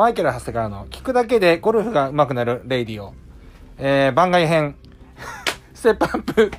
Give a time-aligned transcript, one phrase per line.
[0.00, 3.12] マイケル・ハセからの聞くだけでゴルフが上手くなる radio、
[3.76, 4.74] えー、番外編、
[5.74, 6.50] ステップアップ、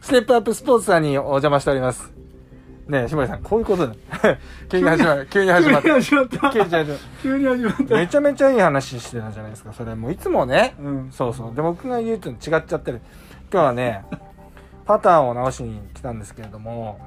[0.00, 2.10] ステップアップスポーツさんにお邪魔しております。
[2.88, 3.94] ねえ、下井さん、こういうことだ。
[4.70, 5.88] 急に始まる、 急に始まった。
[5.88, 7.94] 急に始まった急に始まっ急に始まったた。
[7.96, 9.94] めちゃめちゃいい話してたじゃないですか、それ。
[9.94, 11.54] もういつもね、うんそうそう。
[11.54, 13.02] で、僕が言うと違っちゃってる。
[13.52, 14.06] 今日はね、
[14.86, 16.98] パターを直しに来たんですけれども、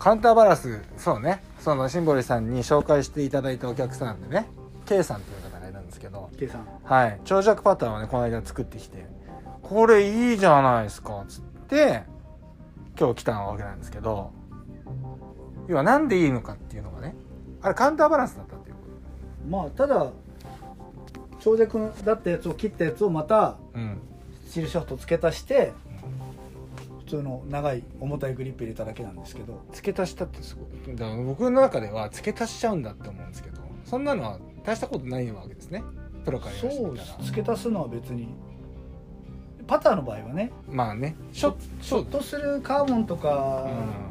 [0.00, 4.46] カウンターバランス、そうね、そのシンボリさんに紹介していただいたお客さんでね、
[4.86, 9.06] K さんという方がいるんですけど、K さんはい、長尺パターンをね、この間作ってきて、
[9.62, 12.02] これいいじゃないですか、つって、
[12.98, 14.32] 今日来たわけなんですけど、
[15.68, 17.14] 要はなんでいいのかっていうのがね、
[17.62, 18.76] あれカウンターバランスだったっていう。
[19.48, 20.10] まあただ
[21.40, 24.00] 長尺だったやつを切ったやつをまたうん。
[24.46, 25.72] スチールシャフト付け足して
[27.10, 29.60] 普通の長い重たいグリップ入れただけなんですけど。
[29.72, 30.96] 付け足したってすごい。
[30.96, 35.82] だから僕の中では付け足しちゃうんだって思うんですけどそんなのは大したことないわけですね。
[36.24, 38.28] プロからそう付け足すのは別に。
[39.66, 40.52] パターの場合はね。
[40.70, 41.16] まあね。
[41.32, 43.66] ショットするカーボンとか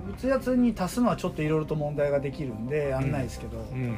[0.05, 0.13] うん。
[0.13, 3.97] 打つやつに足すのはちょっといろいろと問題ができるんでやんないですけど、うんうん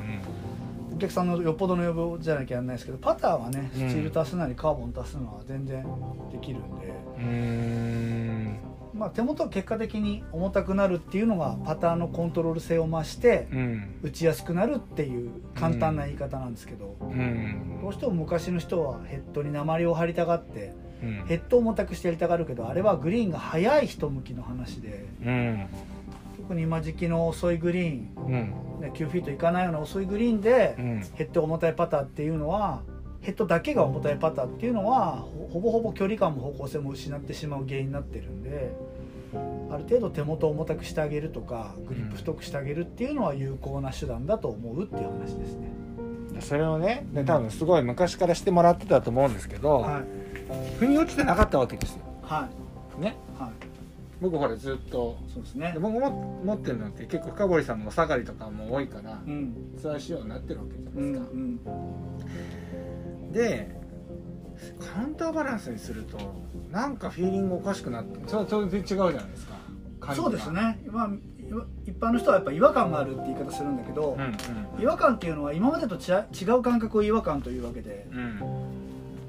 [0.93, 3.89] お客さんのよっぽどの要望じゃなきゃやんないですけどパターはねうん。
[3.89, 5.83] スチール足すなりカーボン足すのは全然
[6.31, 8.40] できるんで、うーん
[8.93, 13.99] まあ、手元は結果的に重たくなるっていうのがパターのコントロール性を増してうん。
[14.03, 17.79] 打ちやすくなるっていう簡単な言い方なんですけど、うん。
[17.81, 21.25] どうしても昔の人はヘッドに鉛を張りたがってうん。
[21.27, 25.67] ヘッドを重たくしてやりたがるけどあれはグリーンが速い人向きの話でうん。
[26.37, 28.81] 特に今時期の遅いグリーン、うん。
[28.81, 31.01] ね、9フィートいかないような遅いグリーンでうん。
[31.15, 32.81] ヘッド重たいパターっていうのは
[33.21, 38.75] ヘッドだけが重たいパターっていうのはほほぼほぼ距離感も方向性も失ってしまう原因になってるんで
[39.33, 45.71] ある程度手元を重たくしてあげるとかグリップ太くしてあげるっていうのは有効な手段だと思うっていう話ですね。
[46.39, 50.03] それをねで多分すごい昔からしてもらってたと思うんですけど、はい。
[50.79, 51.99] 腑に落ちてなかったわけですよ。
[52.23, 52.49] は
[52.99, 53.01] い。
[53.01, 53.15] ね。
[53.37, 53.49] はい。
[54.19, 55.71] 僕ほらずっとそうですね。
[55.73, 55.79] で。
[55.79, 59.53] 僕も持ってるのって結構深堀さんのお下がりとかも多いからうん。
[59.79, 61.59] ツアー仕様になってるわけじゃうんないですか、うん
[63.31, 63.81] で
[64.79, 66.17] カウンターバランスにすると
[66.69, 69.61] なんかフィーリングおかしくなってそれは当然違うじゃないですか。
[70.15, 71.09] そうですね、まあ、
[71.85, 78.19] 一般の人はやっぱ違和感があるって言い方するんだけど、うん違和感っていうのは今までと違う感覚を違和感というわけでうん。
[78.19, 78.21] う
[78.77, 78.81] ん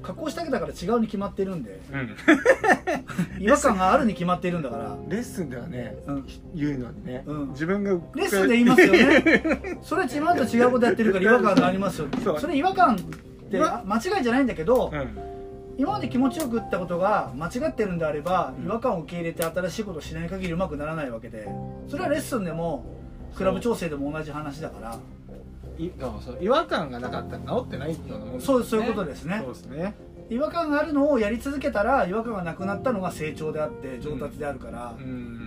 [0.03, 2.15] 加工したわけだから違うに決まってるんでうん。
[3.41, 4.97] 違和感があるに決まっているんだから。
[5.07, 6.25] レッスンではね、うん。
[6.53, 7.49] 言うのにね、うん。
[7.51, 9.79] 自分がレッスンで言いますよね。
[9.81, 12.97] それ今までと違うことやってるから違和感がありますよ それ違和感
[13.57, 15.17] って間違いじゃないんだけど、うん。
[15.77, 18.65] 今まで気持ちよく打ったことが間違ってるんであれば、うん。
[18.65, 21.47] 違和感を受け入れて新しいことをしない限りうまくならないわけで
[21.87, 22.85] それはレッスンでも
[23.35, 24.99] クラブ調整でも同じ話だから。
[25.79, 29.41] いそう違和感がなかったら治ってないようなもんですそうそういうことですね。
[29.43, 29.95] そうですね。
[30.29, 35.42] 違和感があるのをやり続けたら違和感がなくなったのが成長であって上達であるから、うん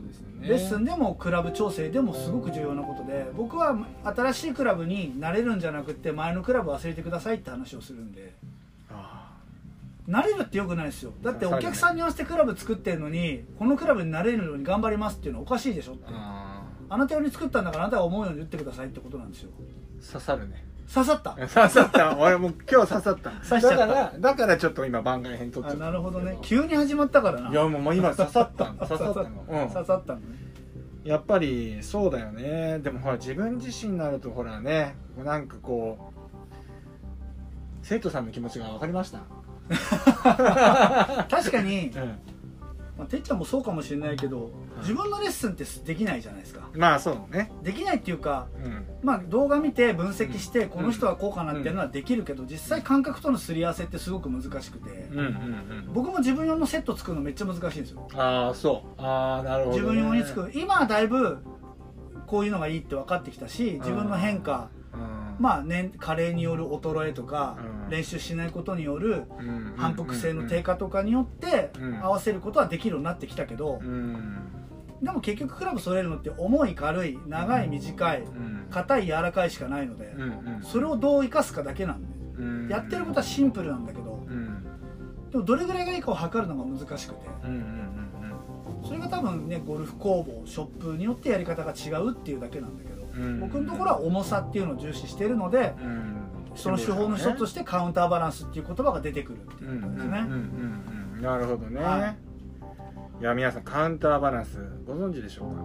[0.00, 0.48] ですよね。
[0.48, 8.32] レッスンでもクラブ調整でもすごく重要なことで僕は新しいクラブになれるんじゃなくて前のクラブ忘れてくださいって話をするんで。
[8.90, 9.32] あ
[10.06, 11.12] なれるってよくないですよ。
[11.22, 16.04] だってお客さんに合わせてクラブ作ってるのにこのクラブになれるように頑張りますっていうのはおかしいでしょって。
[16.08, 16.96] ああ。
[16.96, 19.50] なた用に作ったんだからあなたが思うように打ってくださいってことなんですよ。
[20.00, 21.30] ー刺さるね刺さった。
[21.46, 22.16] 刺さった。
[22.16, 23.30] 俺もう今日刺さった。
[23.30, 23.76] 刺しちゃった。
[23.76, 25.84] だからだからちょっと今番外編撮っちゃあった。
[25.84, 26.38] なるほどね。
[26.42, 27.50] 急に始まったからな。
[27.50, 28.74] いやもうもう今刺さったの。
[28.86, 29.22] 刺さった。
[29.22, 30.26] の、うん、刺さったのね。
[31.04, 32.78] やっぱりそうだよね。
[32.80, 36.18] でもほら自分自身になるとほらねなんかこう
[37.82, 39.20] 生徒さんの気持ちが分かりました。
[41.28, 42.18] 確かに、うん
[42.96, 46.68] まあ、てっちゃんもそうかもしれないけど自分のレッスンってできないじゃないですか。
[46.74, 47.52] まあそうね。
[47.62, 48.86] できないっていうかうん。
[49.02, 54.90] まあ動画見て分析してこの人はこうかなっていうのはできるけど実際感覚とのすり合わせってすごく難しくて。
[55.10, 55.92] うんうんうん。
[55.92, 58.08] 僕も自分用のセット作るのめっちゃ難しいんですよ。
[58.14, 59.02] ああそう。
[59.02, 60.52] ああなるほど、ね、自分用に作る。
[60.54, 61.38] 今はだいぶ
[62.26, 64.75] こういうのがいいって分かってきたし自分の変化うん
[65.38, 67.90] まあ年加齢による衰えとかうん。
[67.90, 69.74] 練習しないことによるうん。
[69.76, 72.04] 反復性の低下とかによってうん。
[72.04, 74.36] 合わせることはできるようになってきたけどうん。
[75.02, 78.66] でも結局クラブ揃えるのって重い軽い長い短いうん。
[78.70, 80.14] 硬い柔らかいしかないので
[80.62, 82.68] それをどう生かすかだけなんでうん。
[82.68, 84.64] やってることはシンプルなんだけどうん。
[85.30, 87.20] でもどれぐらいがいいかを測るのが難しくて
[88.84, 92.95] それが多分ねゴルフ工房ショップによってやり方が違うっていうだけなんだけどうん
[93.40, 95.74] 僕のところは重さっていうのを重視しているので
[96.54, 100.24] その手法の一つとしてカウンターバランスっていう言葉が出てくるっていうことですね。
[101.20, 102.14] なるほどね、、は
[103.20, 103.24] い。
[103.24, 105.62] や皆さんカウンターバランスご存知でしょうか？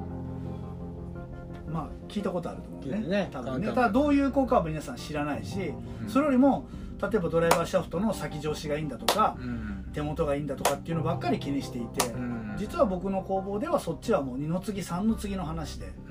[1.72, 3.68] まあ聞いたことあると思うんで聞いてね多分ね。
[3.68, 5.74] ただどういう効果は皆さん知らないし、
[6.04, 6.10] うん。
[6.10, 6.68] それよりも
[7.02, 9.90] 例えばドライバーシャフトの先上司がいいんだとかうん。
[9.94, 12.56] 手元がいいんだとかっていうのばっかり気にしていて、うん。
[12.58, 16.11] 実は僕の工房ではそっちはもう2の次3の次の話でう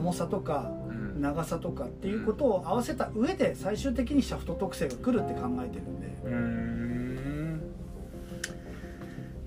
[0.00, 1.20] 重さとかうん。
[1.20, 6.06] 長さとかっていうことを合わせた上で最終的にシャフト特性が来るって考えてるんで。
[6.24, 7.60] うーん。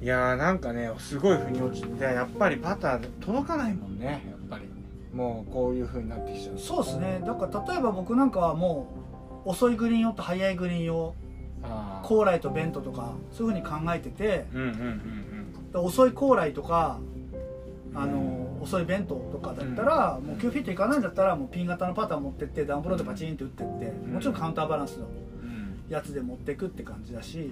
[0.01, 4.65] いやーなんかねすごい腑に落ちてやっぱりパター届かないもんねやっぱり。
[5.13, 7.21] もうこういう風になってきちゃうそうですね。
[7.25, 8.87] だから例えば僕なんかはも
[9.45, 11.15] う遅いグリーン用と速いグリーン用
[12.03, 14.67] 高麗とベントとかそういうふうに考えててうんうん
[15.73, 16.99] うん遅い高麗とか
[17.95, 24.13] あの遅いベントとかだったら、もう9フィットいかないんだったらもうピン型のパターン持ってってダウンブローでパチンって打ってって、ん。
[24.13, 25.09] もちろんカウンターバランスのう
[25.45, 27.51] んやつで持っていくって感じだし、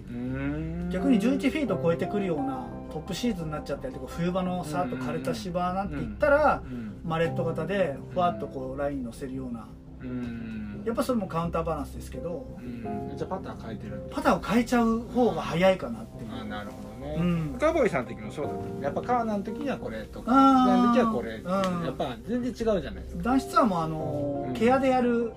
[0.89, 7.01] 逆に11フィート超えてくるようなトップシーズンになっちゃったりとか冬場のさーっと枯れた芝なんて言ったら、うん。
[7.03, 9.67] マレット型でふわっとこうライン乗せるような
[10.01, 13.11] うんやっぱそれもカウンターバランスですけどうん。
[13.15, 16.29] じゃあパター変えてるパターを変えちゃう方が早いかなっていう。
[16.31, 17.57] あーなるほどね、うん。
[17.59, 18.83] カーボーイさんの時もそうだった。
[18.85, 21.85] やっぱカーナの時にはこれとかあの時はこれうん。
[21.85, 23.23] やっぱ全然違うじゃないですか。
[23.23, 24.53] 男子ツアーもあのーうん。
[24.53, 25.33] ケアでやる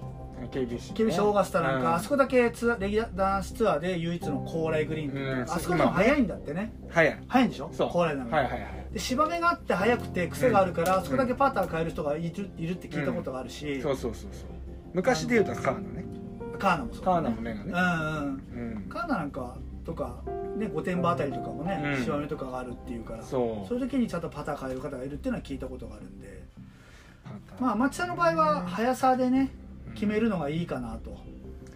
[0.50, 1.94] KBC オーガスタなんか、うん。
[1.94, 5.36] あそこだけツアーレギュラー男子ツアーで唯一の高麗グリーンっていう。
[5.38, 6.72] んあそこでも早いんだってね。
[6.90, 7.18] 早い。
[7.28, 7.70] 早いんでしょ？
[7.72, 7.88] そう。
[7.90, 8.60] 高麗なのに、はいはいはい
[8.94, 11.00] で芝目があって速くて癖があるから、うん。
[11.00, 14.48] あそこだけパター変える人がいるいるって聞いたことがあるし、そうそうそうそう
[14.94, 16.04] 昔で言うとカーナね。
[16.58, 17.04] カーナもそう。
[17.04, 17.72] カーナの目がね。
[17.72, 18.74] うんうん。
[18.76, 18.86] うん。
[18.88, 20.22] カーナなんかとか
[20.56, 22.04] ね御殿場あたりとかもね、うん。
[22.04, 23.68] 芝目とかがあるっていうからそう。
[23.68, 26.44] そういう時にちゃんとパター変える方がいるっていうのは聞いたことがあるんで。
[27.58, 29.50] まあ町田の場合は速さでね
[29.94, 31.16] 決めるのがいいかなと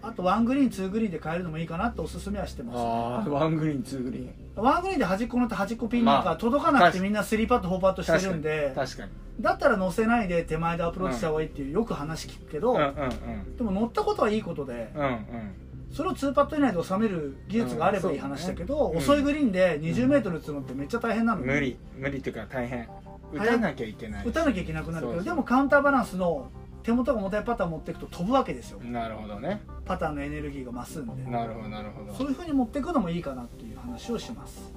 [0.08, 4.34] あとワングリーンツーグリーンで変えるのもいいかなっておすすめはしてます、ああワングリーンツーグリーン。
[4.56, 13.56] ワングリーンで端っこのと端っこピンなんかまあ届かなくてみんな3パット4パットしてるんで確かにだったら乗せないで手前でアプローチした方がいいっていうよく話聞くけど、うんうんうん。
[13.56, 15.20] でも乗ったことはいいことでうんうん。
[15.92, 18.92] それを2パット以内で収める技術があればいい話だけど、うん。
[18.94, 21.78] ね遅いグリーンで 20m 打つのってめっちゃ大変なの無理。
[21.96, 22.88] 無理っていうか大変。
[23.32, 26.50] 打たなきゃいけない打たなきゃいけなくなるけどでもカウンターバランスの
[26.88, 28.80] 手元が重たいパターン持っていくと飛ぶわけですよ。
[28.80, 29.60] なるほどね。
[29.84, 31.30] パターンのエネルギーが増すんで。
[31.30, 32.14] なるほどなるほど。
[32.14, 34.72] そういうふうに持っていくのもいいかなっていう話をします。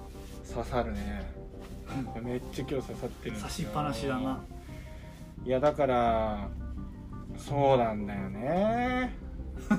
[0.54, 1.32] 刺さるね。
[2.22, 4.42] めっちゃ今日刺さってる刺しっぱなしだな。
[5.46, 6.50] いやだから
[7.38, 9.16] そうなんだよね。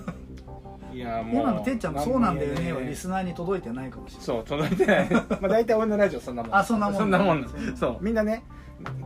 [0.95, 2.73] いやもう今のてっちゃんもそうなんだよね。
[2.73, 5.11] はリスナーに届いてないかもしれないそう届いてない。
[5.13, 6.57] まあ大体俺のラジオそんなもん。
[6.57, 7.43] あそんなもんそんなもん。
[7.43, 7.99] なそう。
[8.01, 8.43] みんなね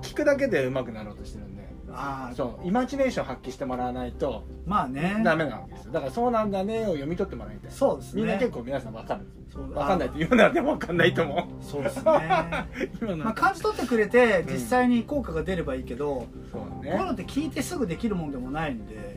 [0.01, 1.56] 聞くだけで上手くなろうとしてるんで
[1.97, 2.67] ああそう。
[2.67, 5.21] イマジネーション発揮してもらわないとまあね。
[5.25, 5.93] ダメなわけですよ。
[5.93, 7.71] だからそうなんだねを読み取ってもらいたい。
[7.71, 8.23] そうですね。
[8.23, 9.21] みんな結構皆さん分かる
[9.55, 11.65] 分かんないって言うのはでも分かんないと思う。
[11.65, 12.05] そうですね。
[13.01, 14.53] 今のまあ感じ取ってくれてうん。
[14.53, 19.17] 実際に効果が出ればいいけど、そうこういうのねって聞いてすぐできるもんでもないんで。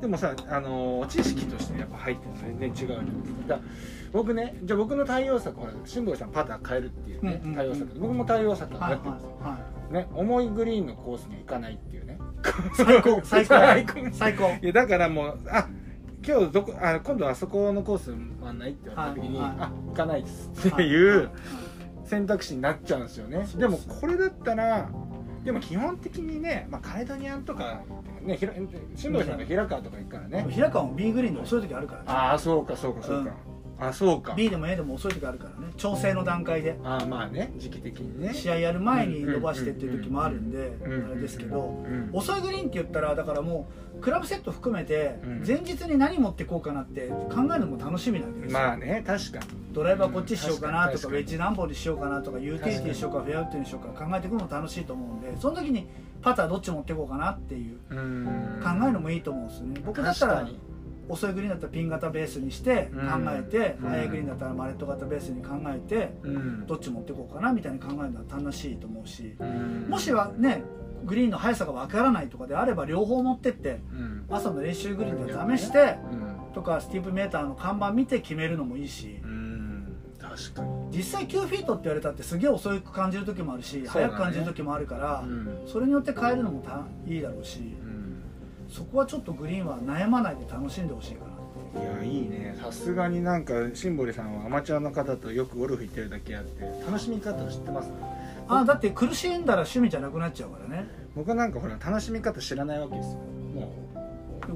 [0.00, 3.48] でもさあのー知識としてやっぱ入ってるの全然違うじゃないですか。
[3.48, 3.68] だから
[4.12, 7.98] 僕ねじゃあ僕の対応策ほら辛坊さんパター変えるっていうね、うんうんうん対応策。
[7.98, 9.58] 僕も対応策をはいはいやってるんですよ、は
[9.90, 12.07] ね重いグリーンのコースに行かないっていうね。
[12.07, 12.07] い
[12.74, 13.20] 最高。
[13.24, 13.54] 最高。
[13.54, 14.10] 最高。
[14.12, 14.44] 最高。
[14.62, 15.68] いやだからもうあ
[16.26, 19.48] 今日どこあ今度あそこのコース回んないって言われた時に、はい。
[19.48, 20.50] はいあ行かないです。
[20.68, 21.30] っていう
[22.04, 23.44] 選択肢になっちゃうんですよね。
[23.46, 24.88] そうでもこれだったら
[25.44, 27.80] でも基本的にね、まあ、カレドニアンとか
[28.20, 28.52] ねひら
[28.94, 32.06] 新藤さんが平川とか行くからね、平川も B グリーンで遅い時あるからね。
[32.08, 33.30] ああそうかそうかそうか、
[33.80, 34.34] あそうか。
[34.34, 35.72] B でも A でも遅い時あるからね。
[35.76, 36.78] 調整の段階で。
[36.84, 38.34] ああまあね時期的にね。
[38.34, 55.86] 試合やる前に伸ばしてっていう時もあるんでうんあれですけどうん遅いグリーンって言ったらだからもうクラブセット含めてうん前日に何持ってこうかなって考えるのも楽しみなわけですよまあね確かにドライバーこっちしようかなとかウェッジ何本にしようかなとかユーティリティにしようかフェアウッドにしようか考えていくのも楽しいと思うんでその時に
[56.20, 60.48] パターどっち持っていこうかなっていううん考えるのもいいと思うんですよね僕だったら
[61.08, 63.00] 遅いグリーンだったらピン型ベースにして考
[63.30, 63.88] えて、うん。
[63.90, 66.66] 速いグリーンだったらマレット型ベースに考えてうん。
[66.66, 69.86] どっち持っていこうかなみたいに考えるのは楽しいと思うしうん。
[69.88, 70.62] もしはね
[71.04, 74.26] グリーンの速さがわからないとかであれば両方持ってってうん。
[74.28, 76.52] 朝の練習グリーンで試してうん。
[76.54, 79.96] とかスティーブメーターの看板見て決めるのもいいしうん。
[80.20, 80.96] 確かに。
[80.96, 83.88] 実際9フィートって言われたってすげえ遅く感じる時もあるし、ね。
[83.88, 85.62] 速く感じる時もあるから、うん。
[85.66, 87.76] それによって変えるのもたいいだろうし。
[87.82, 87.87] うん
[88.68, 91.24] そこはちょっとグリーンは悩まないで楽しんでほしいか
[91.74, 92.56] ないやいいね。
[92.62, 97.90] さすがになんかシンボリさんはアマチュアの方とよくゴルフ行ってるだけあって楽しみ方を知ってます？
[98.48, 100.88] あだって苦しんだら趣味じゃなくなっちゃうからね。
[101.14, 103.18] 僕はなんかほら楽しみ方知らないわけですよ。
[103.54, 103.72] も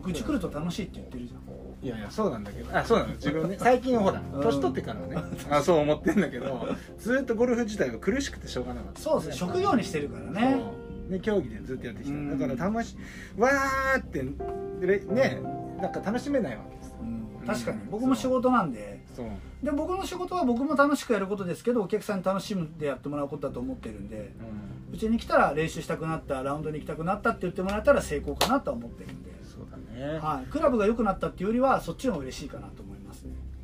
[0.08, 0.12] う。
[0.12, 1.40] ち来ると楽しいって言ってるじゃん。
[1.40, 1.42] う
[1.82, 2.76] いやいやそうなんだけど。
[2.76, 3.12] あそうなの？
[3.14, 3.56] 自分ね。
[3.58, 4.42] 最近はほらうん。
[4.42, 5.16] 年取ってからはね。
[5.50, 9.00] あそう思ってんだけどずっとゴルフ自体が苦しくてしょうがなかった。
[9.00, 9.34] そうですね。
[9.34, 10.62] 職業にしてるからね
[11.12, 12.38] ね、競技でずっとやってきた、うん。
[12.38, 12.96] だから楽し
[13.36, 14.24] わーって
[14.86, 15.40] れね
[15.80, 17.46] なんか楽しめないわけですうん。
[17.46, 17.78] 確かに。
[17.90, 19.00] 僕も仕事なんで。
[19.62, 24.32] で僕の仕事は僕も楽しくやることですけどお客さんに楽しんでやってもらうことだと思ってるんで。
[24.92, 32.91] うちに来たら練習したくなったラウンドに行きたくなったって言ってもらえたら成功かなとは思ってるんで、そうだね、はい、クラブが良くなったっていうよりはそっちの方が嬉しいかなと思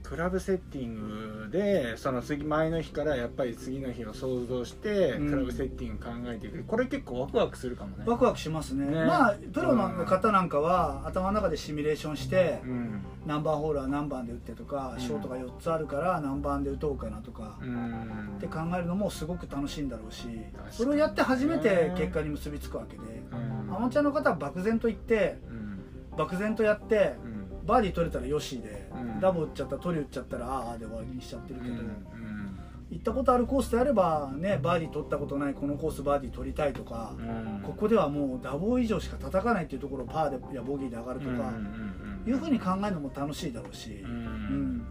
[0.09, 5.31] クラブセッティングでその次前の日からやっぱり次の日を想像して、うん。
[5.31, 6.65] クラブセッティング考えていく。
[6.65, 8.05] これ結構ワクワクするかもね。
[8.07, 8.87] ワクワクしますね。
[8.87, 9.05] ね。
[9.05, 13.03] まあプロの方なんかは頭の中でシミュレーションしてうん。
[13.27, 15.01] 何番ホールは何番で打ってとかうん。
[15.01, 18.37] ショートが4つあるから何番で打とうかなとかうん。
[18.39, 20.27] って考えるのもすごく楽しいんだろうし
[20.71, 23.75] それをやって初めて結果に結びつくわけでうん。
[23.77, 26.17] アマチュアの方は漠然と言ってうん。
[26.17, 27.38] 漠然とやってうん
[27.69, 29.21] バーディー取れたらよしでうん。
[29.21, 32.59] ダボ打っちゃった取り打っちゃったらああで終わりにしちゃってるけどうん
[32.91, 37.61] 行ったことあるコースであればねバーディー取ったことないこのコースバーディー取りたいとかうん。
[37.63, 44.01] ここではもうダボ以上しか叩かないっていうところをパーでやボギーで上がるとかうんうんうんいうふうに考えるのも楽しいだろうし。
[44.03, 44.77] ううん。
[44.79, 44.87] ん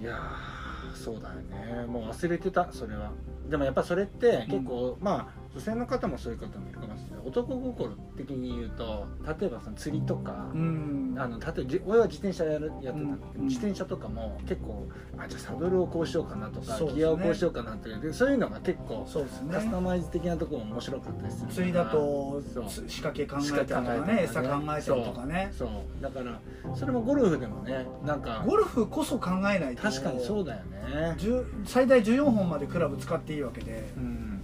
[0.00, 1.86] いやーそうだよね。
[1.86, 3.12] もう忘れてたそれは。
[3.48, 7.26] でもやっぱそれって結構、まあ女性の方もそういう方もいるかもしれない。
[7.26, 9.06] 男心的に言うと
[9.40, 11.14] 例えばその釣りとか、うん。
[11.16, 13.46] あの例えばじ俺は自転車やるやってたんだけど、うん。
[13.46, 14.86] 自転車とかも結構
[15.16, 16.92] あじゃあサドルをこうしようかなとか、ね。
[16.92, 22.42] ギアをこうしようかなとかでそういうのが結構そうですカスタねマイズ的なところも面白かったりする釣りだと
[22.86, 25.50] 仕掛け考えたりとかね餌考えたりとかね。
[25.56, 26.02] そう。
[26.02, 26.38] だから
[26.74, 29.82] それもゴルフでもねなんかゴルフこそ考えないと。
[29.82, 31.16] 確かにそうだよね。
[31.16, 33.90] 10最大14本までクラブ使っていいわけで。
[33.96, 34.35] うん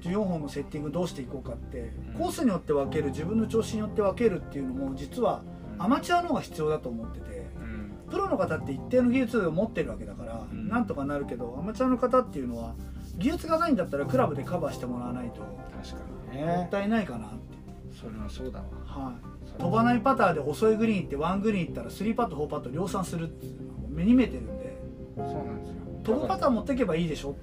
[0.00, 2.18] 14本のセッティングどうしていこうかってうん。
[2.18, 5.42] コースによって分ける自分の調子によって分けるっていうのも実は
[5.78, 8.10] アマチュアの方が必要だと思っててうん。
[8.10, 10.68] プロの方って一定の技術を持ってるわけだからうん。
[10.68, 12.74] なんとかなるけどアマチュアの方っていうのは
[13.18, 15.40] 技術がないんだったらクラブでカバーしてもらわないと
[15.82, 17.58] 確かにもねったいないかなって、
[18.00, 18.64] それはそうだわ。
[18.86, 24.80] はい、飛ばないパターで遅いグリーン行ってワングリーン行ったら3パット4パット量産するっていうのは目に見えてるんで
[25.16, 25.74] そうなんですよ。
[26.04, 27.36] 飛ぶパターン持っていけばいいでしょ。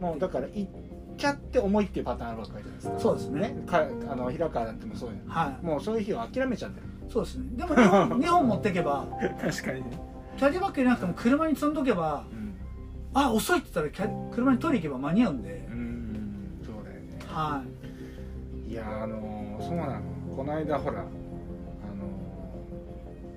[0.00, 0.70] もうだから行っ
[1.18, 2.98] ちゃって重いっていうパターンあるわけじゃないですか。
[2.98, 3.56] そうですね。
[3.66, 5.66] かあの平川だってもそうよはい。
[5.66, 6.86] もうそういう日は諦めちゃってる。
[7.10, 7.44] そうですね。
[7.56, 9.06] でも2本 ,2 本持っていけば
[9.40, 10.00] 確かにね。
[10.36, 12.54] キャディバッグなくても車に積んどけばうん。
[13.14, 16.60] あ遅いって言ったら車に取り行けば間に合うんで、うん。
[16.64, 17.18] そうだよね。
[17.26, 17.62] は
[18.70, 18.74] い。
[18.74, 20.02] やあのそうなの。
[20.36, 21.08] この間ほらあの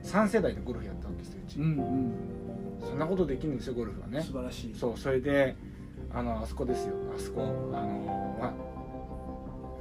[0.04, 2.14] 3世代でゴルフやったわけですようち、い、うん。
[2.82, 4.22] そんなことできるんですよゴルフはうん、ね。
[4.22, 4.76] 素晴らしい。
[4.76, 5.56] そうそれで
[6.14, 6.94] あのあそこですよ。
[7.16, 7.42] あそこ
[7.74, 8.54] あのまあ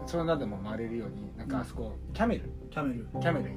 [0.06, 2.50] そんなでも回れるようになんかあそこキャメル。
[2.70, 3.54] キャメル、キャメル行っ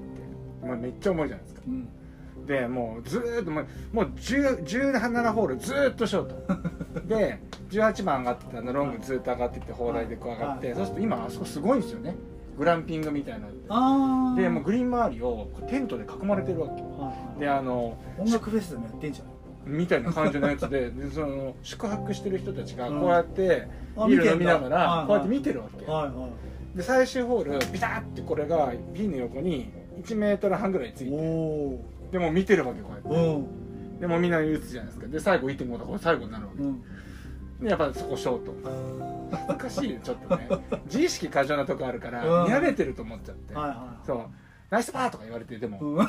[0.62, 1.62] て、まあ、めっちゃ重いじゃないですか。
[1.68, 7.06] うん、でもうずーっともうもう10 17ホールずーっとショート。
[7.08, 7.40] で
[7.70, 10.76] 18番上がってたのロングずーっと上がってって砲台でこう上がって、はい。
[10.76, 12.16] そうすると今あそこすごいんですよね。
[12.58, 16.74] グランピングみたいなのああでもうグリーン周りをテントで囲まれてるわけ。
[16.82, 17.40] はい。
[17.40, 19.33] であの音楽フェスでもやってんじゃん
[19.66, 23.00] みたいな感じのやつで でその宿泊してる人たちがうん。
[23.02, 25.86] こうやってあビール飲みながらこうやって見てるわけ。
[25.86, 26.30] はいは
[26.74, 26.78] い。
[26.78, 31.18] で最終ホールビタッてこれがピンの横に1メートル半ぐらいついおて
[32.10, 33.10] おでもう見てるわけこうやって。
[33.10, 34.00] うん。
[34.00, 35.08] でもうみんな打つじゃないですか。
[35.08, 36.64] で最後1.5とか最後になるわけ。
[36.64, 36.82] うん。
[37.62, 38.54] でやっぱそこショート。
[39.32, 40.48] 恥ずかしいよちょっとね。
[40.86, 42.46] 自意識過剰なとこあるからうん。
[42.46, 44.18] 見られてると思っちゃって、はいはそう。
[44.70, 46.08] ナイスパーとか言われてでも、ナイ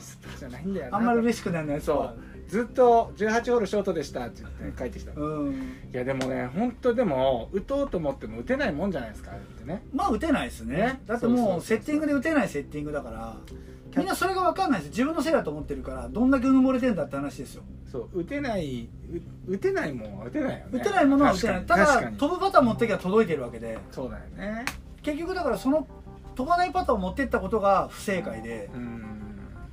[0.00, 0.98] スパーじゃないんだよな。
[0.98, 5.76] あんまり嬉しくないのやつそうずっと18ホールショートでしたって言って帰ってきた、いうん。
[5.92, 9.82] やでもね本当でも打とうと思っても打てないもんじゃないですかあれってね。
[9.92, 10.76] まあ打てないですね。
[10.76, 11.00] ね。
[11.06, 13.36] だってもうセッティングで打てないセッティングだから
[13.96, 17.62] みんなそれが分かんないです自分のせいだと思ってるからどんだけうぬぼれてんだって話ですよ。
[17.90, 18.88] そう打てない
[19.48, 20.66] う打てないもんは打てないよね。
[20.72, 21.66] 打てないものは打てない。
[21.66, 23.78] ただ飛ぶパターン持ってきゃ届いてるわけで。
[23.92, 24.64] そうだよね。
[25.02, 25.86] 結局だからその
[26.34, 28.68] 飛ばないパターンを持ってったことが不正解で。
[28.74, 29.04] うん。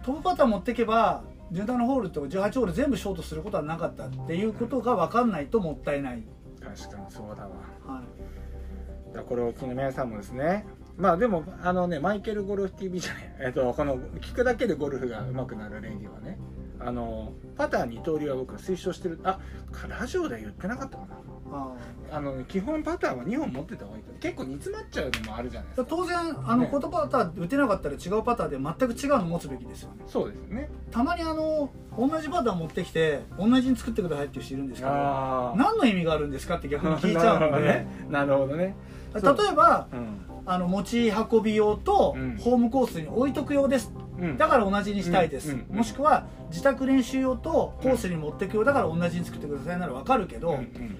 [0.03, 6.23] 飛ぶパターン持ってけば17ホールとか18ホール全部ショートすることはなかったっていうことが分かんないともったいない、
[6.59, 7.49] 確かにそうだわ。
[7.85, 10.65] はい、これをお聞きの皆さんもですね
[10.97, 16.37] まあでもあのねマイケルゴルフ TV じゃないえっとこの聞くだけでゴルフが上手くなるレディはね
[16.79, 19.19] あのパター二刀流は僕は推奨してる。
[19.23, 19.39] あ
[19.87, 21.15] ラジオで言ってなかったかな
[21.51, 21.73] あ
[22.13, 25.81] あの基本パターは2本持ってた方がいいと結構煮詰まっちゃうのもあるじゃないですか。
[25.83, 26.69] ー当然あのね。
[26.71, 30.03] 言葉パターン打てなかったら違うパターンで全く違うの持つべきですよね。
[30.07, 30.69] そうですね。
[30.91, 38.75] たまにあの同じパターン持ってきて同じに作ってくださいっていう人いるんですけどあ何の意味があるんですかって逆に聞いちゃうので なるほどね。
[39.13, 40.21] 例えばうん。
[40.43, 42.37] あの持ち運び用とうん。
[42.37, 43.93] ホームコースに置いとく用です。
[44.19, 44.37] うん。
[44.37, 45.65] だから同じにしたいです、うん。
[45.69, 45.77] うん。
[45.77, 50.55] もしくは自宅練習用とコースに持ってく用だから同じに作ってくださいなら分かるけど、うん。
[50.57, 50.97] うん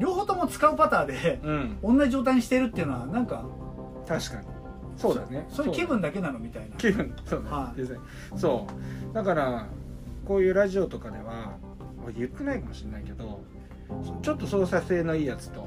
[0.00, 1.98] 両方とも使うパターでうん。
[1.98, 3.44] 同じ状態にしてるっていうのはなんか
[4.08, 4.48] 確かに。
[4.96, 5.46] そうだね。
[5.48, 6.76] それ気分だけなのみたいな。
[6.76, 7.14] 気分。
[7.24, 8.38] そうね、はい。
[8.38, 8.66] そ
[9.10, 9.14] う。
[9.14, 9.66] だから
[10.26, 11.56] こういうラジオとかでは
[12.04, 13.40] 俺言ってないかもしれないけど
[14.22, 15.66] ちょっと操作性のいいやつと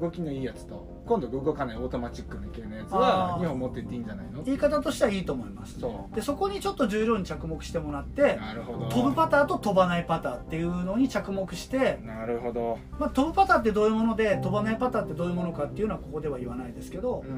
[0.00, 3.42] 動きのいいやつと今度動かないオートマチックな系のやつはあー。
[3.42, 4.42] 2本持ってっていいんじゃないの？
[4.44, 8.88] 言い方としてはいいと思いますそでそこにちょっと重量に着目してもらってうなるほど。
[8.88, 12.78] 飛ぶパターと飛ばないパターっていうのに着目して、なるほど。
[12.98, 17.32] まあ、飛ぶパターってどういうもので飛ばないパターってどういうものかっていうのはここでは言わないですけどうんう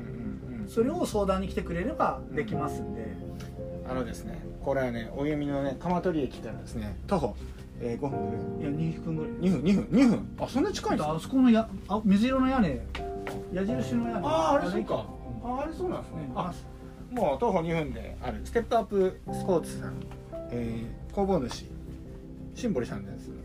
[0.56, 0.68] んうん。
[0.68, 3.16] それを相談に来てくれればできますんで、
[3.88, 6.96] あのですねこれはねお弓のね鎌取駅からですね。
[7.06, 7.36] 徒歩、
[7.80, 8.72] えー、5分ぐらい。
[8.72, 10.36] いや2分ぐらい2分2分2分。
[10.40, 11.14] あそんな近いんですか？
[11.14, 12.80] あそこのやあ水色の屋根
[13.52, 15.06] 矢印の屋根あああれそうか。
[15.44, 15.58] うん。
[15.58, 16.30] ああれそうなんですね。
[16.34, 16.52] あ。
[16.52, 18.40] あもう徒歩2分である。
[18.44, 19.94] ステップアップスポーツさん、
[20.50, 21.66] えー、工房主
[22.54, 23.42] シンボリさんですの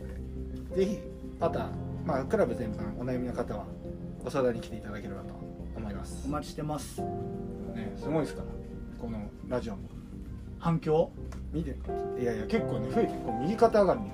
[0.76, 0.98] でぜひ
[1.40, 1.66] パター
[2.04, 3.64] まあクラブ全般お悩みの方は
[4.22, 5.34] ご相談に来ていただければと
[5.76, 6.26] 思います。
[6.26, 7.00] お待ちしてます。
[7.00, 8.46] ねすごいですから
[9.00, 9.88] このラジオも。
[10.58, 11.10] 反響？
[11.52, 11.76] 見て
[12.20, 14.10] いやいや結構ね増えてこう右肩上がりに。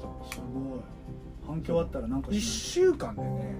[0.00, 0.80] そすごい。
[1.46, 3.56] 反響あったらなんかう1し週間でね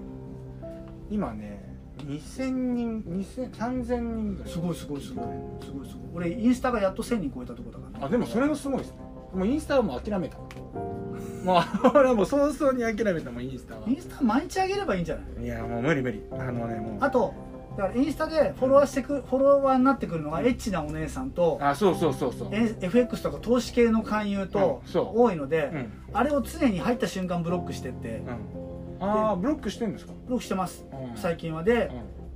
[1.11, 4.53] 今ね2000人2000 3000人ぐらい。
[4.53, 5.25] すごいすごいすごい。
[5.65, 6.27] すごいすごい。
[6.29, 7.99] 俺インスタがやっと1000人超えたとこだから。
[7.99, 8.97] ねあでもそれもすごいですね。
[9.35, 10.39] もうインスタはもう諦めた。
[11.45, 11.63] もう
[11.95, 13.81] 俺はもう早々に諦めたもうインスタは。
[13.87, 15.45] インスタ毎日上げればいいんじゃない？
[15.45, 16.23] いやもう無理無理。
[16.33, 16.97] あのねもう。
[17.01, 17.35] あと
[17.77, 25.21] だからインスタでフォロワーしてくフォロワーになってくるのがエッチなお姉さんとあそうそうそうそう、え FX とか投資系の勧誘とうんそう。
[25.21, 25.87] 多いので、うん。
[26.13, 28.68] あれを常に入った瞬間ブロックしてってうん、
[29.01, 30.85] ああブロックしてんですか、ブロックしてます。
[30.93, 31.17] うん。
[31.17, 31.91] 最近はで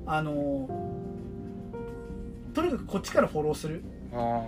[0.07, 0.13] う、ん。
[0.13, 3.83] あのーとにかくこっちからフォローする。
[4.13, 4.43] あ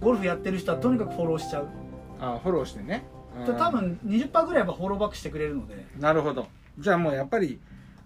[0.00, 1.64] ゴルフやってる人はとにかくフォローしちゃう。
[1.64, 1.68] ー
[2.20, 3.04] あーフォローしてね。
[3.38, 3.46] うん。
[3.46, 5.86] で多分20%ぐらいはフォローバックしてくれるので。
[5.98, 6.46] なるほど。
[6.78, 7.58] じゃあもうやっぱり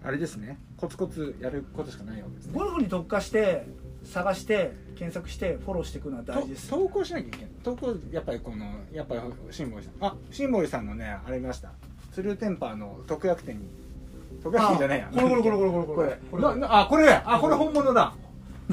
[0.03, 0.57] あれですね。
[0.77, 2.53] コツコツやることしかないわけですね。
[2.57, 3.67] ゴルフに特化して
[4.03, 6.69] 探して検索してフォローしていくのは大事です。
[6.69, 7.49] と投稿しなきゃいけない。
[7.63, 9.93] 投稿やっぱりこのやっぱりシンボリさん。
[10.03, 11.71] あシンボリさんのねあれ見ました
[12.11, 13.67] スルーテンパーの特約店に
[14.41, 15.09] 特約店じゃないや。
[15.11, 16.19] あこれこれこれこれこれこれ。
[16.31, 16.43] これ。
[16.43, 17.09] ななあこれ。
[17.09, 18.13] あこれ本物だ。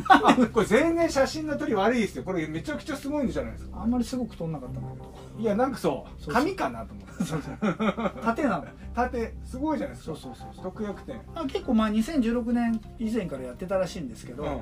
[0.09, 2.25] あこれ全然写真の撮り悪いですよ。
[2.25, 7.25] これめちゃくちゃすごいんじゃないですかあんまりすごく撮んなかったんだけどいやなんかそう紙かなと思って。
[7.25, 8.13] そうそう。
[8.23, 8.67] 盾なの。
[8.95, 10.65] 盾すごいじゃないですそかうそうそうそう。
[10.65, 11.21] 特約店。
[11.35, 14.61] あ結構まあ2016年以前からやってたらしいんですけど、うんうん。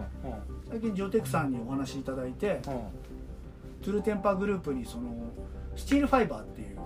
[0.70, 2.62] 最近ジョーテクさんにお話しいただいてうん。
[3.82, 5.12] トゥルーテンパーグループにその
[5.76, 6.78] スチールファイバーっていう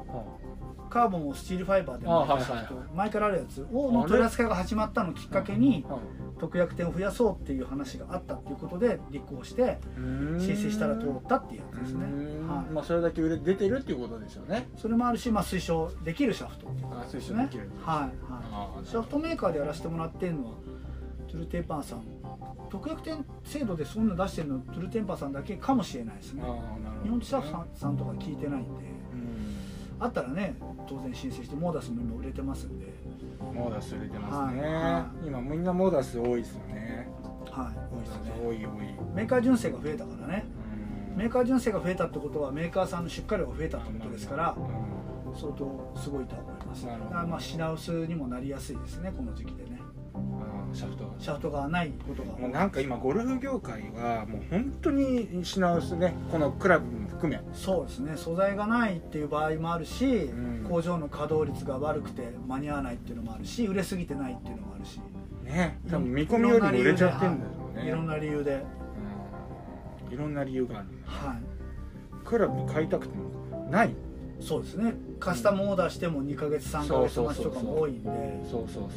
[0.88, 2.96] カーボンをスチールファイバーで巻いたはいはい。
[2.96, 3.66] 前からあるやつ。
[3.72, 10.38] をの取り扱いが始まったのをきっかけにう特約店を増やそうっていう話があったっていうことで立候補してん。
[10.40, 12.04] 申請したら通ったっていうやつですね。
[12.04, 12.48] うん。
[12.48, 12.64] はい。
[12.72, 14.68] まあそれだけ売れ出てるっていうことでしょうね。
[14.76, 17.48] それもあるし、まあ、推奨できるシャフトっていうあ推ですね。
[17.84, 18.86] はいはい。
[18.86, 20.54] シャフトメーカーでやらせてもらってるのは
[21.28, 22.02] トゥルーテンパーさん。
[22.70, 26.42] 特約店制度でそういうの出してるのはトゥルーテンパーさんだけかもしれないですね。
[27.02, 28.84] 日本シャフトさんとか聞いてないんで。
[28.84, 28.97] うん
[30.00, 30.54] あったらね
[30.86, 32.86] 当然申請してモーダスも今売れてますんで。
[33.54, 37.08] モーダス売れてますね、はいは今みんなモーダス多いですよね。
[37.50, 37.94] はい。
[37.94, 38.32] 多いですね。
[38.44, 38.64] 多い多い。
[39.14, 40.44] メーカー純正が増えたからね。
[41.12, 41.16] うん。
[41.16, 45.36] メーカー純正が増えたってことはメーカーさんの出荷量が増えたってことですからうん。
[45.36, 46.86] 相当すごいとは思います。
[46.86, 49.80] だからまあ品薄にもなりやすいですねこの時期でね。
[50.72, 51.10] シャフトが。
[51.18, 57.40] シャフトがないことがもうなんか今ゴルフ業界はもう本当に品薄ねこのクラブも含め。
[57.52, 58.16] そうですね。
[58.16, 60.64] 素材がないっていう場合もあるし、ん。
[60.68, 65.00] 工場の稼働率が悪くて間に合わないっていうのもあるし売れすぎてないっていうのもあるし。
[65.44, 65.80] ね。
[65.90, 67.44] 多分見込みよりも売れちゃってるんだ
[67.80, 67.88] よね。
[67.88, 67.90] い。
[67.90, 68.64] ろんな理由で。
[70.06, 70.14] うん。
[70.14, 70.88] いろんな理由がある。
[71.04, 71.38] はい。
[72.24, 73.90] クラブ買いたくてもない。
[74.40, 74.94] そうですね。
[75.18, 78.10] カスタムオーダーしても2ヶ月3ヶ月待ちとかも多いんで。
[78.48, 78.90] そうそうそう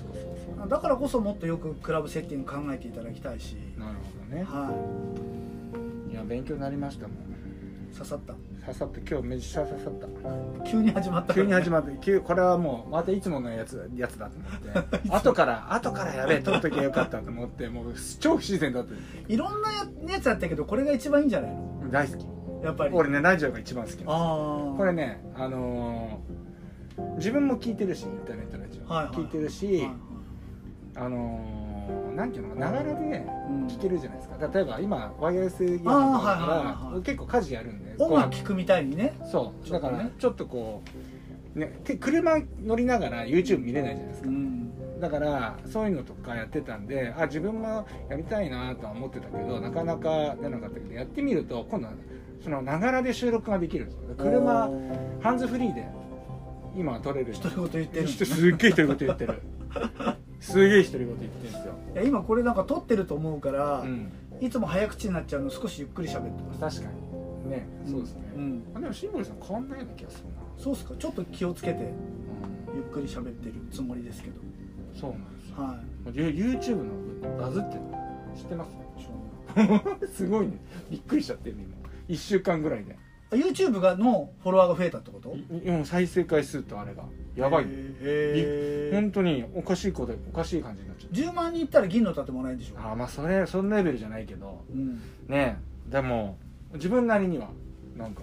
[0.55, 4.43] そうだからこそもっとよくクラブセッティング考えていただきたいし、なるほどね。
[4.43, 5.11] はい。
[6.21, 7.17] や勉強になりましたもん。
[7.17, 7.30] い、
[7.93, 8.33] 刺さった。
[8.65, 10.07] 刺さって今日めっちゃ刺さった。
[10.69, 11.33] 急に始まった。
[11.33, 14.47] 急に始ままって急これはもうまたいつものやつやつだと思
[14.81, 15.09] って。
[15.09, 18.93] 後から後からやべえ撮っときゃよかったと思ってもう超不自然だった。
[19.27, 19.69] いろんな
[20.13, 21.89] やつやったけどこれが一番いいんじゃないの？
[21.91, 22.25] 大好き。
[22.63, 22.93] やっぱり。
[22.95, 26.41] 俺ねラジオが一番好きこれねあのー
[27.17, 29.15] 自分も聞いてるしインターネットラジオ、はいはい。
[29.15, 29.91] 聞いてるし、はいはい。
[30.97, 31.60] あのー
[32.15, 32.95] なんていうのながらでう
[33.51, 34.47] ん聞けるじゃないですか。
[34.53, 36.55] 例えば今ワイヤレスイヤホンだかはいら
[36.95, 39.13] はい結構家事やるんで音楽聴くみたいにね。
[39.31, 39.69] そう。
[39.69, 40.81] だからちょっとこ
[41.55, 44.29] うねけ車乗りながら YouTube 見れないじゃないですか。
[44.29, 44.99] うん。
[44.99, 51.93] だからそういうのとかやってたんであ自分もやりたいなとは思ってたけどなかなか出なかったけどやってみると今度は
[52.43, 54.01] そのながらで収録ができるんですよ。
[54.17, 54.69] 車
[55.21, 55.87] ハンズフリーで
[56.77, 57.33] 今取れる。
[57.33, 58.07] 独り言言ってる。
[58.07, 59.41] す すっげえ独り言言ってる
[60.41, 66.79] すげえ独り言言ってるんですよ、いや今これなんか撮ってると思うから、うん、いつも早口になっちゃうの少しゆっくり喋ってます。
[66.81, 66.91] 確か
[67.45, 67.49] に。
[67.51, 68.63] ねそうですね、うん。
[68.75, 70.31] あでもシンボルさん変わんないような気がするな。
[70.57, 70.95] そうっすか。
[70.97, 71.91] ちょっと気をつけて
[72.75, 74.35] ゆっくり喋ってるつもりですけど。
[74.99, 75.55] そうなんですよ。
[75.57, 75.79] は
[76.13, 78.69] ユ YouTube のバズってるの知ってます？
[80.05, 80.07] い。
[80.13, 80.53] すごいね。
[80.89, 82.15] びっくりしちゃってるね今。
[82.15, 82.97] 1週間ぐらいで。
[83.31, 85.31] あ YouTube がのフォロワーが増えたってこと？
[85.31, 87.03] う再生回数とあれが
[87.35, 87.65] やばい。
[88.91, 91.13] 本当におかしいことおかしい感じになっちゃう。
[91.13, 92.75] 10万人いったら銀の盾もらえるんでしょ。
[92.79, 94.63] あーまあそれそんなレベルじゃないけど。
[94.73, 94.95] うん。
[95.27, 95.57] ね
[95.89, 95.91] え。
[95.91, 96.37] でも
[96.73, 97.49] 自分なりには
[97.97, 98.21] なんか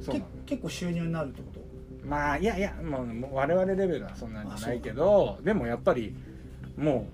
[0.00, 1.60] そうな結構収入になるってこと？
[2.08, 6.14] まあいやいやもう我々レベルはそんなんじゃないけどでもやっぱり
[6.76, 7.06] も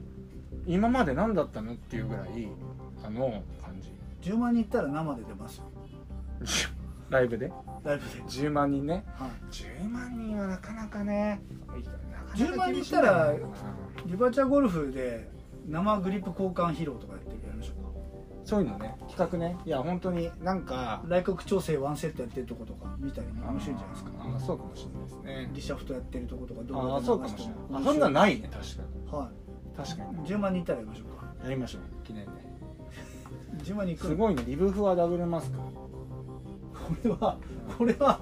[0.57, 2.49] う今まで何だったのっていうぐらい
[3.05, 3.93] あの感じ。
[4.31, 5.65] 10万人いったら生で出ますよ
[7.11, 7.51] ライブで。
[7.85, 9.05] ライブで、10万人ね。
[9.17, 9.31] はい。
[9.51, 11.41] 10万人はなかなかね。
[12.35, 13.33] 10万人いったら
[14.07, 15.31] リバーチャーゴルフで
[15.67, 17.89] 生グリップ交換披露とかやってやりましょうか。
[18.45, 18.97] そういうのね。
[19.09, 19.57] 企画ね。
[19.65, 24.11] いや本当になんか来国調整ワンセットやってるとことか見たりね面白いんじゃないですか。
[24.21, 25.17] あーそうかもしれないです
[25.47, 25.51] ね。
[25.55, 27.85] リシャフトやってるとことかああそうかもしれない。
[27.85, 30.29] そんなんないね確かはに確かに。
[30.29, 31.27] い10万人いったらやりましょうか。
[31.45, 31.83] やりましょう。
[32.07, 32.31] 記念で。
[33.65, 34.43] 10万人いくすごいね。
[34.47, 35.59] リブフはダブルマスク
[36.89, 37.37] これは
[37.77, 38.21] これは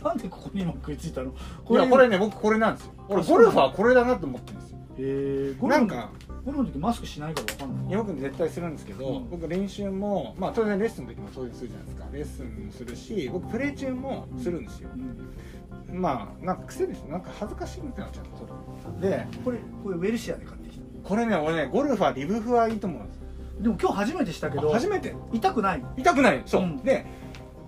[0.00, 1.30] うなんでここに今食いついたの？
[1.30, 2.92] んいやこれね僕これなんですよ。
[3.08, 4.78] 俺ゴルフはこれだなと思ってるんですよ。
[4.98, 6.10] えー、なんか
[6.44, 7.88] ゴルフの時マスクしないから分かんない。
[7.88, 9.30] いや僕絶対するんですけど、うん。
[9.30, 12.06] 僕練習もまあ当然レッスンの時もそういうするじゃないですか。
[12.12, 14.88] レッスンもするし僕プレー中もするんですよ。
[15.88, 16.00] うん。
[16.00, 17.04] まあなんか癖です。
[17.04, 18.24] なんか恥ずかしいみたいになっちゃう
[18.82, 20.84] それでこれこれウェルシアで買ってきた。
[21.06, 23.22] これね俺ねゴルファーリブフはいいと思うんですよ。
[23.60, 25.14] でも今日初めてしたけどあ初めて。
[25.32, 26.42] 痛くない痛くない。
[26.46, 26.78] そう、うん。
[26.78, 27.04] で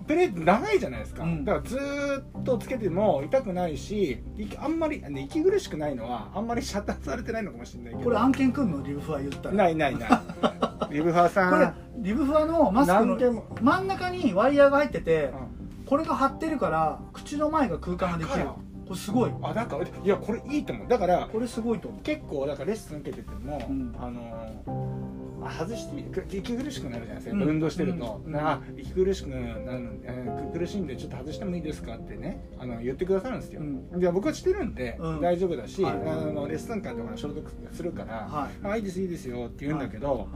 [0.07, 1.45] プレ長いじゃないですか、うん。
[1.45, 8.03] だからずーっとつけても痛くないしいあんまり、ね、息苦しくないのはあんまり遮断されてないのかもしれないけど。
[8.03, 8.83] これ案件くんの？
[8.83, 9.55] リブフワ言ったら。
[9.55, 10.09] ないないない。
[10.93, 11.51] リブファーさん。
[11.51, 13.17] これリブフワのマスクの
[13.61, 15.85] 真ん中にワイヤーが入っててうん。
[15.85, 18.45] これが張ってるから口の前が空間ができる。
[18.45, 19.31] これすごい。
[19.41, 20.87] あだからいやこれいいと思う。
[20.87, 22.01] だからこれすごいと思う。
[22.01, 23.95] 結構だからレッスン受けてても、うん。
[23.99, 24.21] あの
[25.45, 27.43] あ外してく息苦しくなるじゃないですか、うん。
[27.43, 28.31] 運動してると、うん。
[28.31, 29.43] なあ息苦しくなる、
[30.03, 32.45] えー苦しいんでちょっと外してもいいですかってね。
[32.59, 33.99] あの言ってくださるんですよ、うん。
[33.99, 35.21] で僕はしてるんで、うん。
[35.21, 35.93] 大丈夫だし、はい。
[35.93, 35.95] あ
[36.31, 38.67] のレッスン会とか消毒するから、はい。
[38.67, 40.27] あいいですいいですよって言うんだけど、はい。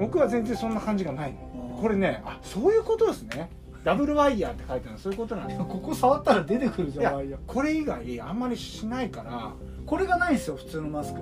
[0.00, 1.34] 僕は全然そんな感じがない。
[1.80, 3.50] これねあそういうことですね。
[3.84, 4.98] ダブルワイヤーって書いてあるの。
[4.98, 5.58] そういうことなんです。
[5.58, 7.40] よここ触ったら出てくるじゃんワイヤー。
[7.46, 9.52] これ以外あんまりしないから。
[9.84, 11.20] これがないんですよ普通のマスク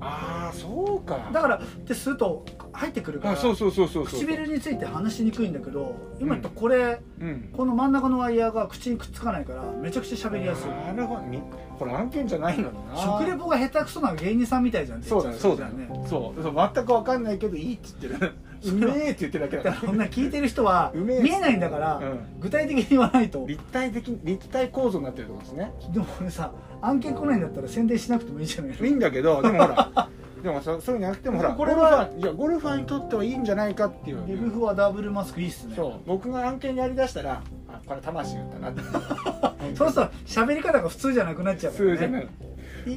[0.00, 1.30] ああそうか。
[1.32, 7.50] だからってすると入ってくるからあそうそうそうそう唇について話しにくいんだけど今言ったこれ、うん。
[7.52, 10.70] この真ん中のワイヤーが口にくっつかないからめちゃくちゃ喋りやすい。
[10.70, 11.22] なるほど。
[11.22, 11.42] み
[11.78, 12.96] これ案件じゃないのにな。
[12.96, 16.42] 食レポが下手くそな芸人さんみたいじゃんそうだねそうだねねそう。
[16.42, 18.32] そう全く分かんないけどいいって言ってる
[18.64, 19.74] うめえって言ってるだけだから。
[19.74, 22.40] らこんな聞いてる人は見えないんだから、うん。
[22.40, 23.44] 具体的に言わないと。
[23.46, 25.72] 立体的立体構造になってるってことですね。
[25.92, 28.76] でもこれさ案件来ないんだったら宣伝しなくてもいいじゃない。
[28.78, 30.08] いいんだけどでもほら
[30.42, 34.22] でもそそういうんじゃなくてもほらこれはゴルファーいやゴルファーにとってはいいんじゃないかっていう。
[34.26, 35.74] リブフはダブルマスクいいっすね。
[35.76, 35.92] そう。
[36.06, 38.82] 僕が案件やりだしたらあこれ魂打ったなって。
[39.76, 42.28] そうすると喋り方が普通じゃなくなっちゃうから、ね、普通じゃない。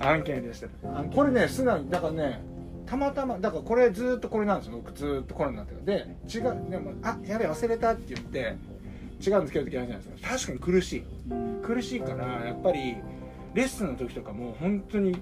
[0.02, 0.68] 案件でした。
[1.14, 2.42] これね素直にだからね
[2.86, 5.86] たまたまだからこれずーっとこれなんですよ僕ずーっとこれになってる。
[5.86, 8.56] で違うでもあやべえ忘れたって言って
[9.26, 11.04] 違うんつける時あるじゃないですか確かに苦しい。
[11.32, 12.98] うん苦しいからやっぱり
[13.54, 15.14] レッスンの時とかも本当に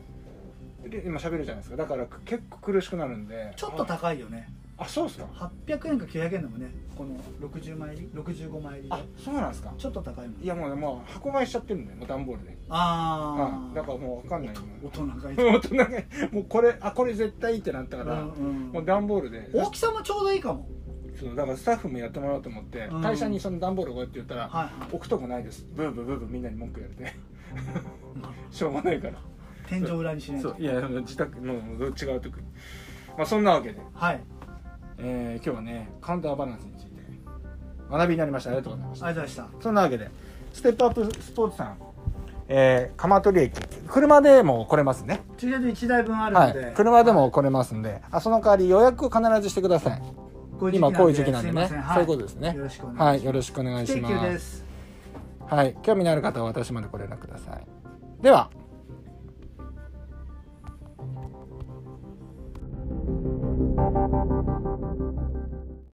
[0.88, 1.76] で今喋るじゃないですか。
[1.78, 3.54] だから結構苦しくなるんで。
[3.56, 4.50] ちょっと高いよね。
[4.78, 7.16] あそうですか？800円か900円だもんねこの
[7.48, 9.04] 60枚入り65枚入りあで。
[9.24, 9.72] そうなんですか。
[9.78, 15.88] ちょっと高いもんいやもうもう箱買いしちゃってるんでもう段ボールでああはいだからもう分かんない大人がい 大人が
[16.32, 18.72] もうこれあこれ絶対いいってなったから、うんうん。
[18.72, 19.50] もう段ボールで。
[19.54, 20.68] 大きさもちょうどいいかも。
[21.20, 23.02] そうだからスタッフもやってもらおうと思って、うん。
[23.02, 24.72] 会社にその段ボールをこうやって言ったら、はいはい。
[24.94, 25.68] 置くとこないです。
[25.76, 27.14] ブーブーブーブーみんなに文句言われて。
[28.52, 29.16] しょうがないから。
[29.68, 30.50] 天井裏にしないと。
[30.50, 32.44] そういや自宅の違うとこに
[33.18, 34.24] まあそんなわけで、はい。
[34.98, 37.02] えー今日はねカウンターバランスについて
[37.90, 38.52] 学びになりました。
[38.52, 39.06] ありがとうございました。
[39.08, 40.10] ありがとうございましそんなわけで
[40.54, 41.78] ステップアップスポーツさん、
[42.54, 43.54] えー、鎌取駅。
[43.88, 45.22] 車でも来れますね。
[45.32, 46.54] た駐車場1台分あるはい。
[46.54, 48.02] ので、車でも来れますんで。
[48.12, 50.02] あその代わり予約を必ずしてください。
[50.74, 51.68] 今こういう時期なんでね。
[51.68, 52.54] すいそういうことですね。
[52.56, 53.04] よろしくお願いします。
[53.04, 53.26] はい。
[53.26, 54.66] よろしくお願いします。
[55.48, 55.78] はい。
[55.82, 57.66] 興味のある方は私までご連絡ください。
[58.22, 58.50] では「